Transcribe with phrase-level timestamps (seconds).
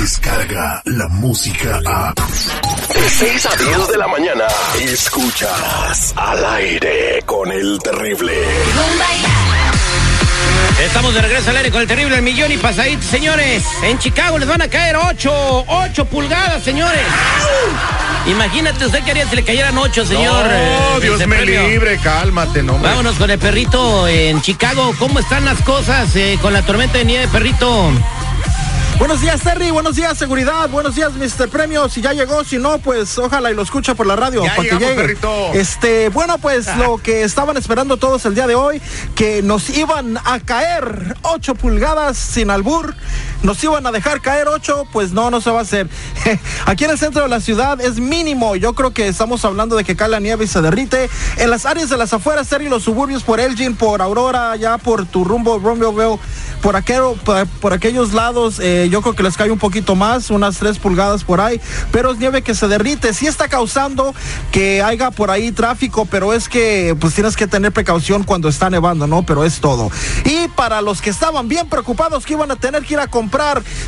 [0.00, 2.14] llega la música a...
[2.14, 4.44] De 6 a 10 de la mañana,
[4.80, 8.32] escuchas al aire con el terrible.
[10.82, 13.62] Estamos de regreso al aire con el terrible el millón y pasadito, señores.
[13.82, 17.02] En Chicago les van a caer 8, 8 pulgadas, señores.
[18.26, 20.46] Imagínate, usted quería que le cayeran 8, señor.
[20.46, 21.68] No, eh, Dios me premio.
[21.68, 22.78] libre, cálmate, no.
[22.78, 24.94] Vámonos con el perrito en Chicago.
[24.98, 27.92] ¿Cómo están las cosas eh, con la tormenta de nieve, perrito?
[29.00, 29.70] Buenos días, Terry.
[29.70, 30.68] Buenos días, seguridad.
[30.68, 31.48] Buenos días, Mr.
[31.48, 31.88] Premio.
[31.88, 34.44] Si ya llegó, si no, pues ojalá y lo escucha por la radio.
[34.44, 35.00] Ya para que llegamos, llegue.
[35.00, 35.52] perrito.
[35.54, 38.82] Este, bueno, pues lo que estaban esperando todos el día de hoy,
[39.14, 42.94] que nos iban a caer 8 pulgadas sin albur.
[43.42, 45.88] Nos iban a dejar caer 8, pues no, no se va a hacer.
[46.66, 48.54] Aquí en el centro de la ciudad es mínimo.
[48.54, 51.08] Yo creo que estamos hablando de que cae la nieve y se derrite.
[51.38, 55.06] En las áreas de las afueras, Terry, los suburbios por Elgin, por Aurora, ya por
[55.06, 56.18] tu rumbo, Romeoville,
[56.60, 57.02] por, aquel,
[57.60, 61.24] por, aquellos lados, eh, yo creo que les cae un poquito más, unas 3 pulgadas
[61.24, 61.58] por ahí,
[61.92, 63.14] pero es nieve que se derrite.
[63.14, 64.14] Sí está causando
[64.52, 68.68] que haya por ahí tráfico, pero es que pues tienes que tener precaución cuando está
[68.68, 69.22] nevando, ¿no?
[69.24, 69.90] Pero es todo.
[70.26, 73.29] Y para los que estaban bien preocupados que iban a tener que ir a comprar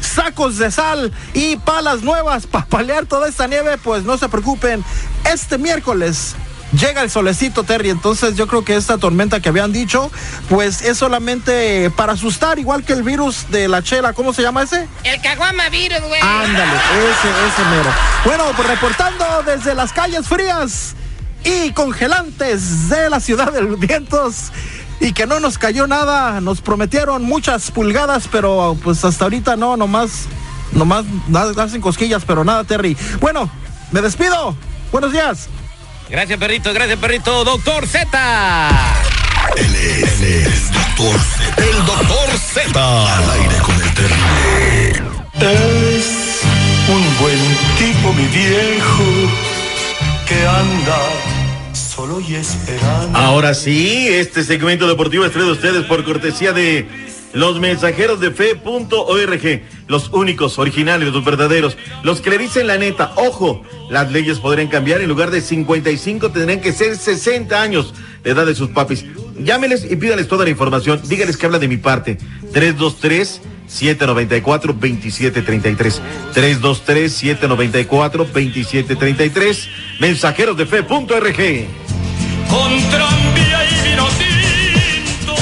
[0.00, 4.84] sacos de sal y palas nuevas para paliar toda esta nieve, pues no se preocupen.
[5.24, 6.34] Este miércoles
[6.72, 7.90] Llega el solecito, Terry.
[7.90, 10.10] Entonces yo creo que esta tormenta que habían dicho,
[10.48, 14.14] pues es solamente para asustar, igual que el virus de la chela.
[14.14, 14.88] ¿Cómo se llama ese?
[15.04, 16.20] El caguama virus, güey.
[16.20, 17.90] Ándale, ese, ese mero.
[18.24, 20.94] Bueno, pues reportando desde las calles frías
[21.44, 24.50] y congelantes de la ciudad de los vientos.
[25.02, 29.76] Y que no nos cayó nada, nos prometieron muchas pulgadas, pero pues hasta ahorita no,
[29.76, 30.26] nomás,
[30.70, 32.96] nomás nada, hacen cosquillas, pero nada, Terry.
[33.20, 33.50] Bueno,
[33.90, 34.54] me despido.
[34.92, 35.48] Buenos días.
[36.08, 36.72] Gracias, perrito.
[36.72, 37.42] Gracias, perrito.
[37.42, 38.68] Doctor Z.
[39.56, 41.64] Él es, él es Doctor Z.
[41.64, 43.16] El Doctor Z.
[43.16, 45.22] Al aire con el terrible.
[45.40, 46.42] Es
[46.88, 49.04] un buen tipo, mi viejo,
[50.28, 50.98] que anda
[53.14, 56.86] Ahora sí, este segmento deportivo es traído a ustedes por cortesía de
[57.32, 63.12] los mensajeros de fe.org, los únicos, originales, los verdaderos, los que le dicen la neta.
[63.16, 68.30] Ojo, las leyes podrían cambiar, en lugar de 55 tendrían que ser 60 años de
[68.30, 69.04] edad de sus papis.
[69.38, 72.18] Llámeles y pídales toda la información, dígales que habla de mi parte.
[72.52, 76.02] 323 794 2733
[76.34, 79.68] 323 794 2733
[80.00, 81.66] mensajeros de fe.org
[82.52, 85.34] Con tranvía y vino tinto.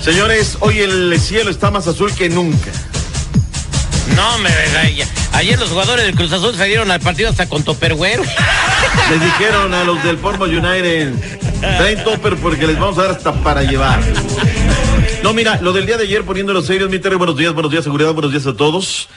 [0.00, 2.70] Señores, hoy el cielo está más azul que nunca.
[4.14, 4.48] No, me
[4.78, 8.20] ayer, ayer los jugadores del Cruz Azul se dieron al partido hasta con Topperware.
[9.10, 11.12] Les dijeron a los del Formo United,
[11.60, 14.00] traen topper porque les vamos a dar hasta para llevar.
[15.24, 17.82] No, mira, lo del día de ayer poniéndolo serios, mi Terry, buenos días, buenos días,
[17.82, 19.08] seguridad, buenos días a todos.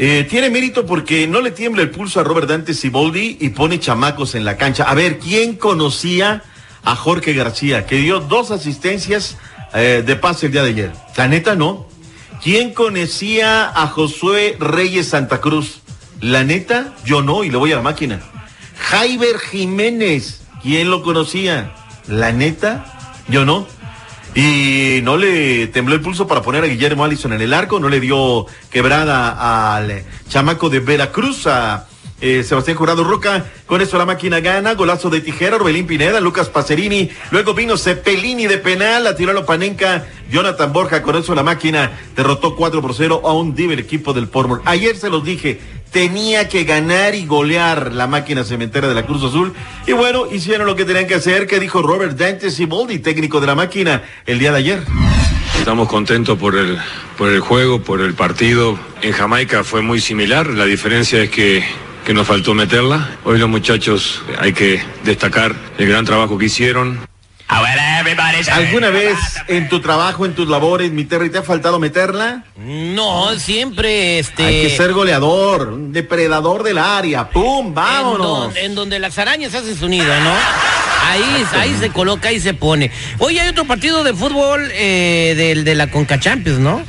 [0.00, 3.80] Eh, tiene mérito porque no le tiembla el pulso a Robert Dante Siboldi y pone
[3.80, 4.84] chamacos en la cancha.
[4.84, 6.44] A ver, ¿quién conocía
[6.84, 9.36] a Jorge García, que dio dos asistencias
[9.74, 10.92] eh, de pase el día de ayer?
[11.16, 11.88] La neta, no.
[12.40, 15.80] ¿Quién conocía a Josué Reyes Santa Cruz?
[16.20, 18.20] La neta, yo no, y le voy a la máquina.
[18.76, 21.74] Jaiber Jiménez, ¿quién lo conocía?
[22.06, 23.66] La neta, yo no.
[24.34, 27.88] Y no le tembló el pulso para poner a Guillermo Allison en el arco, no
[27.88, 31.88] le dio quebrada al chamaco de Veracruz, a
[32.20, 33.46] eh, Sebastián Jurado Roca.
[33.66, 37.10] Con eso la máquina gana, golazo de tijera, Orbelín Pineda, Lucas Pacerini.
[37.30, 41.02] Luego vino Cepelini de penal, la tiró a Panenca, Jonathan Borja.
[41.02, 44.62] Con eso la máquina derrotó 4 por 0 a un el equipo del Portmore.
[44.64, 45.60] Ayer se los dije,
[45.90, 49.52] tenía que ganar y golear la máquina cementera de la Cruz Azul.
[49.86, 53.46] Y bueno, hicieron lo que tenían que hacer, que dijo Robert Dante Siboldi, técnico de
[53.46, 54.82] la máquina, el día de ayer.
[55.58, 56.78] Estamos contentos por el,
[57.16, 58.78] por el juego, por el partido.
[59.02, 61.64] En Jamaica fue muy similar, la diferencia es que,
[62.04, 63.16] que nos faltó meterla.
[63.24, 67.00] Hoy los muchachos hay que destacar el gran trabajo que hicieron.
[68.52, 69.16] ¿Alguna vez
[69.48, 72.44] en tu trabajo, en tus labores, mi Terry, te ha faltado meterla?
[72.56, 74.44] No, siempre este.
[74.44, 77.28] Hay que ser goleador, un depredador del área.
[77.30, 77.68] ¡Pum!
[77.68, 78.54] en, ¡Vámonos!
[78.54, 80.32] don- en donde las arañas hacen su nido, ¿no?
[81.06, 82.90] Ahí, ahí se coloca, ahí se pone.
[83.18, 86.82] Hoy hay otro partido de fútbol eh, del de la Conca Champions, ¿no?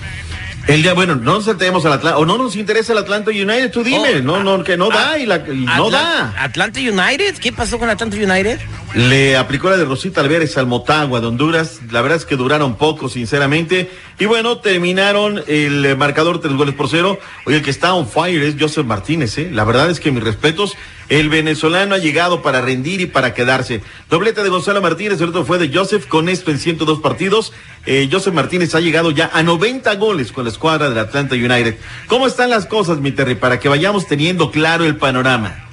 [0.67, 3.71] El día, bueno, no nos saltemos al Atlanta, o no nos interesa el Atlanta United,
[3.71, 6.31] tú dime, Oh, no, no, que no da y, la, y no da.
[6.37, 8.59] Atlanta United, ¿qué pasó con Atlanta United?
[8.95, 11.79] Le aplicó la de Rosita Alvarez al Motagua de Honduras.
[11.91, 13.91] La verdad es que duraron poco, sinceramente.
[14.17, 17.19] Y bueno, terminaron el marcador tres goles por cero.
[17.45, 19.51] Oye, el que está on fire es Joseph Martínez, ¿eh?
[19.51, 20.75] La verdad es que mis respetos.
[21.07, 23.81] El venezolano ha llegado para rendir y para quedarse.
[24.09, 27.53] Doblete de Gonzalo Martínez, el otro fue de Joseph, con esto en 102 partidos.
[27.85, 31.77] Eh, Joseph Martínez ha llegado ya a 90 goles con la escuadra del Atlanta United.
[32.07, 33.35] ¿Cómo están las cosas, mi Terry?
[33.35, 35.68] Para que vayamos teniendo claro el panorama.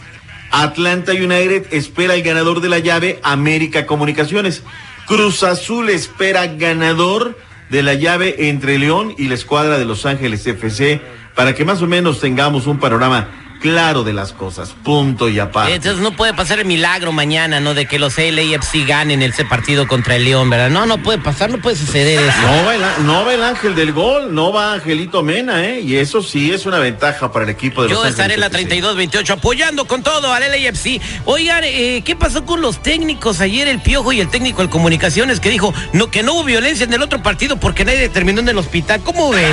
[0.62, 4.62] Atlanta United espera el ganador de la llave América Comunicaciones.
[5.06, 7.36] Cruz Azul espera ganador
[7.68, 11.02] de la llave entre León y la escuadra de Los Ángeles FC
[11.34, 14.74] para que más o menos tengamos un panorama claro de las cosas.
[14.82, 15.74] Punto y aparte.
[15.74, 17.74] Entonces no puede pasar el milagro mañana, ¿no?
[17.74, 20.70] De que los LAFC ganen ese partido contra el León, ¿verdad?
[20.70, 22.40] No, no puede pasar, no puede suceder eso.
[22.42, 25.80] No va, el, no va el ángel del gol, no va Angelito Mena, ¿eh?
[25.80, 28.50] Y eso sí es una ventaja para el equipo de Yo los estaré en la
[28.50, 31.00] 32-28 apoyando con todo al LAFC.
[31.24, 35.40] Oigan, eh, ¿qué pasó con los técnicos ayer, el Piojo y el técnico de Comunicaciones
[35.40, 38.48] que dijo no, que no hubo violencia en el otro partido porque nadie terminó en
[38.48, 39.00] el hospital?
[39.02, 39.46] ¿Cómo ve?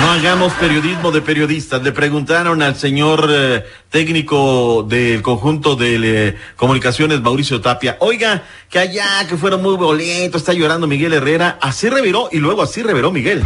[0.00, 1.82] No hagamos periodismo de periodistas.
[1.82, 3.49] Le preguntaron al señor eh,
[3.90, 10.42] técnico del conjunto de eh, comunicaciones, Mauricio Tapia, oiga, que allá, que fueron muy violentos,
[10.42, 11.58] está llorando Miguel Herrera.
[11.60, 13.42] Así reveró y luego así reveró Miguel.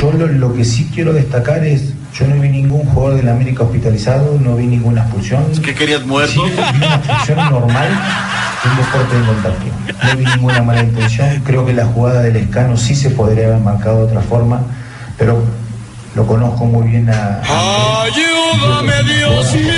[0.00, 3.62] Solo lo que sí quiero destacar es, yo no vi ningún jugador de la América
[3.62, 5.44] hospitalizado, no vi ninguna expulsión.
[5.62, 6.32] ¿Qué querías muerto?
[6.32, 7.88] Sí, vi una expulsión normal
[8.64, 9.66] un deporte de contacto.
[10.02, 11.42] No vi ninguna mala intención.
[11.44, 14.62] Creo que la jugada del escano sí se podría haber marcado de otra forma,
[15.18, 15.42] pero
[16.14, 17.42] lo conozco muy bien a.
[18.52, 19.72] Ayúdame, Dios mío.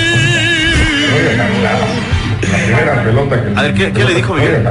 [2.51, 4.63] La primera pelota que A ver, ¿qué- qué le dijo Miguel?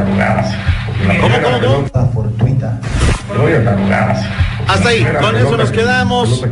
[1.20, 2.10] ¿Cómo, cómo, cómo?
[2.12, 2.78] Fortuita.
[4.68, 6.44] Hasta ahí, con eso nos quedamos.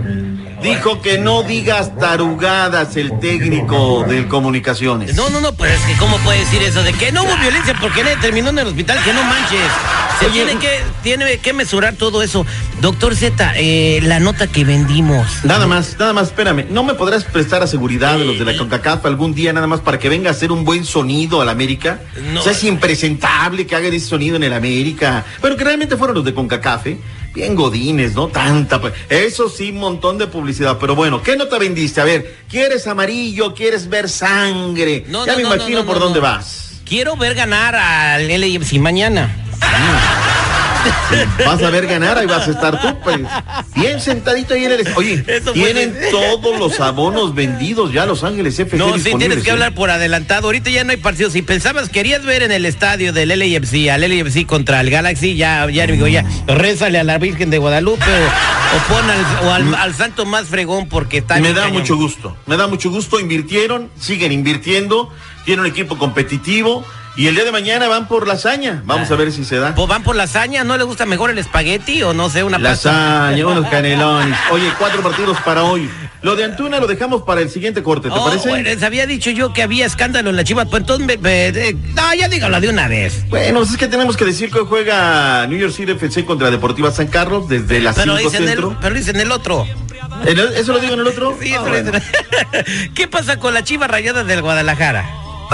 [0.63, 5.17] Dijo que no digas tarugadas el técnico del comunicaciones.
[5.17, 6.83] No, no, no, pues es que ¿cómo puede decir eso?
[6.85, 9.59] De que no hubo violencia porque nadie terminó en el hospital, que no manches.
[10.25, 12.47] Se tiene que, tiene que mesurar todo eso.
[12.81, 15.27] Doctor Z, eh, la nota que vendimos.
[15.45, 16.67] Nada más, nada más, espérame.
[16.71, 19.81] ¿No me podrás prestar a seguridad de los de la CONCACAF algún día nada más
[19.81, 22.01] para que venga a hacer un buen sonido al América?
[22.33, 22.41] No.
[22.41, 25.25] O sea, es impresentable que hagan ese sonido en el América.
[25.41, 26.99] Pero que realmente fueron los de CONCACAF, ¿eh?
[27.35, 28.29] Bien godines, ¿no?
[28.29, 28.81] Tanta.
[28.81, 30.77] pu- Eso sí, un montón de publicidad.
[30.79, 32.01] Pero bueno, ¿qué nota vendiste?
[32.01, 33.55] A ver, ¿quieres amarillo?
[33.55, 35.05] ¿Quieres ver sangre?
[35.09, 36.81] No, ya no, me no, imagino no, no, por dónde vas.
[36.85, 39.35] Quiero ver ganar al LAFC mañana.
[41.47, 43.19] Vas a ver ganar, ahí vas a estar tú, pues.
[43.75, 44.89] Bien sentadito ahí en el.
[44.97, 48.77] Oye, Eso fue- tienen todos los abonos vendidos ya Los Ángeles FC.
[48.77, 49.53] No, sí, tienes que ¿eh?
[49.53, 50.47] hablar por adelantado.
[50.49, 51.31] Ahorita ya no hay partido.
[51.31, 55.69] Si pensabas, querías ver en el estadio del LAFC, al LAFC contra el Galaxy, ya,
[55.71, 59.75] ya digo, ya, rézale a la Virgen de Guadalupe o, o pon al, o al,
[59.75, 61.79] al santo más fregón porque está Me da cañón.
[61.81, 63.21] mucho gusto, me da mucho gusto.
[63.21, 65.11] Invirtieron, siguen invirtiendo,
[65.45, 66.85] tienen un equipo competitivo
[67.17, 68.83] y el día de mañana van por la hazaña.
[68.87, 69.75] Vamos a ver si se da.
[69.75, 72.59] Pues van por lasaña, ¿no le gusta mejor el espagueti o no sé, una?
[72.59, 74.37] Lasaña, unos canelones.
[74.51, 75.91] Oye, cuatro partidos para hoy.
[76.23, 78.49] Lo de Antuna lo dejamos para el siguiente corte, ¿te Oh, parece?
[78.49, 81.49] bueno, les había dicho yo que había escándalo en la Chivas, pues entonces me, me-
[81.49, 83.29] eh, no, ya dígalo de una vez.
[83.29, 86.51] Bueno, pues es que tenemos que decir que hoy juega New York City FC contra
[86.51, 88.77] Deportiva San Carlos desde las Pero 5 dicen, el, centro.
[88.81, 89.67] pero dicen el otro.
[90.25, 91.37] ¿En el- ¿Eso lo digo en el otro?
[91.43, 91.91] Sí, Ah, bueno.
[92.95, 95.05] ¿Qué pasa con la Chivas Rayadas del Guadalajara?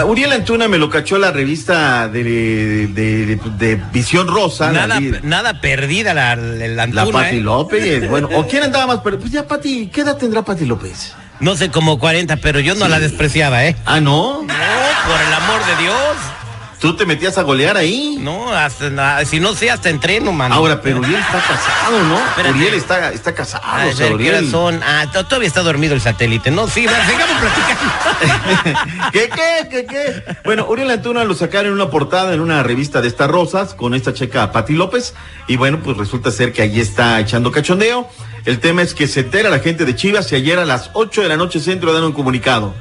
[0.04, 4.70] Uriel Antuna me lo cachó la revista de, de, de- de Visión Rosa.
[4.72, 7.40] Nada, nada perdida la, la, La Antuna, Pati ¿eh?
[7.40, 9.00] López, bueno, ¿o quién andaba más?
[9.02, 11.14] Pero pues ya Pati, ¿qué edad tendrá Pati López?
[11.40, 13.76] No sé, como 40, pero yo no la despreciaba, ¿eh?
[13.86, 14.42] Ah, ¿no?
[14.42, 15.94] No, por el amor de Dios.
[16.80, 18.16] ¿Tú te metías a golear ahí?
[18.20, 20.54] No, hasta, si no sé, hasta entreno, mano.
[20.54, 22.18] Ahora, pero Uriel está casado, ¿no?
[22.18, 22.54] Espérate.
[22.56, 24.50] Uriel está, está casado, A o sea, ver, ¿qué horas Uriel.
[24.52, 24.80] son?
[24.84, 26.52] Ah, to- todavía está dormido el satélite.
[26.52, 29.10] No, sí, va, sigamos platicando.
[29.12, 30.36] ¿Qué, qué, qué, qué?
[30.44, 33.94] Bueno, Uriel Antuna lo sacaron en una portada en una revista de estas rosas con
[33.94, 35.14] esta checa Pati López.
[35.48, 38.08] Y bueno, pues resulta ser que allí está echando cachondeo.
[38.44, 41.22] El tema es que se entera la gente de Chivas y ayer a las 8
[41.22, 42.72] de la noche centro dan un comunicado.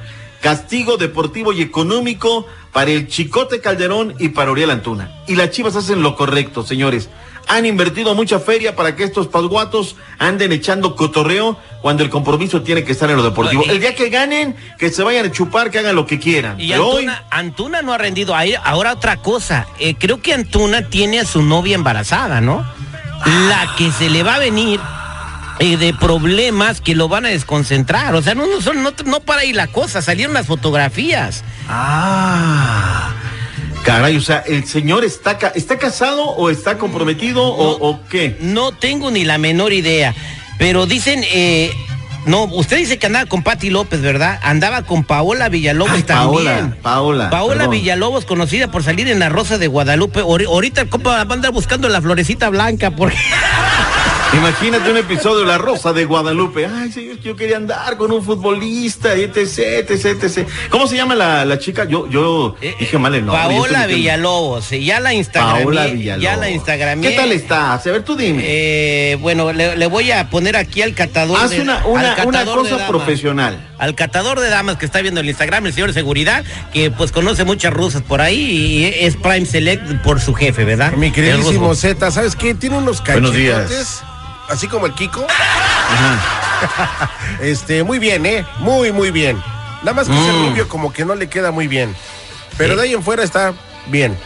[0.41, 2.45] Castigo deportivo y económico
[2.77, 5.09] para el Chicote Calderón y para Uriel Antuna.
[5.25, 7.09] Y las Chivas hacen lo correcto, señores.
[7.47, 12.83] Han invertido mucha feria para que estos pasguatos anden echando cotorreo cuando el compromiso tiene
[12.83, 13.63] que estar en lo deportivo.
[13.67, 16.61] El día que ganen, que se vayan a chupar, que hagan lo que quieran.
[16.61, 18.35] Y Pero hoy, Antuna, Antuna no ha rendido.
[18.35, 19.65] Ahí- Ahora otra cosa.
[19.79, 22.63] eh, creo que Antuna tiene a su novia embarazada, ¿no?
[23.49, 24.79] La que se le va a venir
[25.59, 28.13] eh, de problemas que lo van a desconcentrar.
[28.15, 30.01] O sea, no, no, no, no para ahí la cosa.
[30.01, 31.43] Salieron las fotografías.
[31.69, 33.13] Ah,
[33.83, 38.37] caray, o sea, ¿el señor está, ca- está casado o está comprometido o, o qué?
[38.41, 40.13] No tengo ni la menor idea.
[40.59, 41.71] Pero dicen, eh,
[42.25, 44.39] no, usted dice que andaba con Patti López, ¿verdad?
[44.43, 46.75] Andaba con Paola Villalobos Ay, también.
[46.81, 47.71] Paola, Paola, perdón.
[47.71, 50.21] Villalobos, conocida por salir en la Rosa de Guadalupe.
[50.21, 53.15] Ahori- Ahorita el compa va a andar buscando la florecita blanca porque
[54.33, 56.67] Imagínate un episodio de La Rosa de Guadalupe.
[56.67, 59.37] Ay, señor, yo quería andar con un futbolista, etc,
[59.89, 60.47] etc, etc.
[60.69, 61.85] ¿Cómo se llama la, la chica?
[61.85, 63.41] Yo, yo Eh, dije mal el nombre.
[63.41, 65.61] Paola Villalobos, ya la Instagramé.
[65.63, 66.23] Paola Villalobos.
[66.23, 67.09] Ya la Instagramé.
[67.09, 67.73] ¿Qué tal está?
[67.73, 68.43] A ver, tú dime.
[68.45, 71.39] Eh, bueno, le, le voy a poner aquí al catador.
[71.39, 73.75] Haz de- una, una, una catador cosa profesional.
[73.79, 76.43] Al catador de damas que está viendo el Instagram, el señor de seguridad,
[76.73, 80.93] que pues conoce muchas rusas por ahí y es Prime Select por su jefe, ¿verdad?
[80.93, 81.75] Mi queridísimo.
[81.75, 82.55] Z, ¿sabes qué?
[82.55, 83.57] Tiene unos Buenos días.
[83.61, 84.01] cachetotes,
[84.49, 85.25] así como el Kiko.
[85.29, 87.11] Ajá.
[87.41, 88.43] Este, muy bien, ¿eh?
[88.59, 89.37] Muy, muy bien.
[89.83, 90.49] Nada más que ese Mm.
[90.49, 91.95] rubio como que no le queda muy bien.
[92.57, 92.77] Pero Sí.
[92.79, 93.53] de ahí en fuera está
[93.87, 94.17] bien.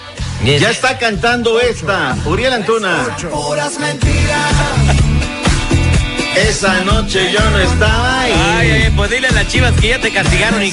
[0.46, 2.15] Ya está cantando esta.
[2.25, 3.05] Uriel Antuna.
[6.36, 8.32] Esa noche yo no estaba ahí.
[8.34, 10.72] Ay, ay, pues dile a las chivas que ya te castigaron y,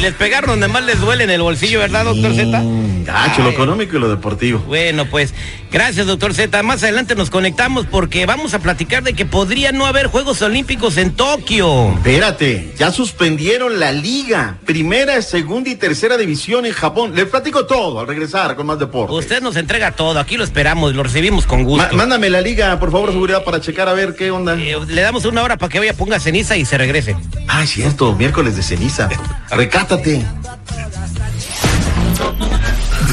[0.00, 2.62] les pegaron donde más les duele en el bolsillo, ¿verdad, doctor Z?
[3.04, 4.58] Gacho, lo económico y lo deportivo.
[4.66, 5.32] Bueno, pues
[5.70, 6.60] gracias, doctor Z.
[6.64, 10.96] Más adelante nos conectamos porque vamos a platicar de que podría no haber Juegos Olímpicos
[10.96, 11.92] en Tokio.
[11.98, 14.58] Espérate, ya suspendieron la liga.
[14.66, 17.12] Primera, segunda y tercera división en Japón.
[17.14, 19.14] Les platico todo al regresar con más deporte.
[19.14, 21.96] Usted nos entrega todo, aquí lo esperamos, lo recibimos con Ma- gusto.
[21.96, 24.56] mándame la liga, por favor, seguridad, para checar a ver qué onda.
[24.58, 27.14] Eh, le damos una hora para que vaya, ponga ceniza y se regrese.
[27.46, 29.10] Ah, es cierto, miércoles de ceniza.
[29.50, 30.24] Recátate.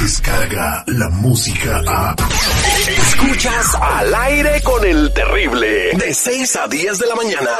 [0.01, 2.15] Descarga la música a.
[2.87, 5.91] Escuchas al aire con el terrible.
[5.97, 7.51] De 6 a 10 de la mañana.